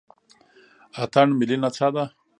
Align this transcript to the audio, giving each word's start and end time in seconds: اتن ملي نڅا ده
اتن 1.03 1.27
ملي 1.39 1.57
نڅا 1.63 1.87
ده 1.95 2.03